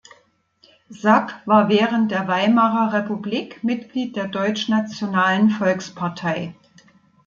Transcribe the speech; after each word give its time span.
Sack 0.89 1.43
war 1.45 1.69
während 1.69 2.09
der 2.09 2.27
Weimarer 2.27 2.91
Republik 2.91 3.63
Mitglied 3.63 4.15
der 4.15 4.27
Deutschnationalen 4.29 5.51
Volkspartei. 5.51 6.55